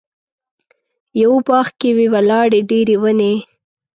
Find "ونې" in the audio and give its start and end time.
3.01-3.33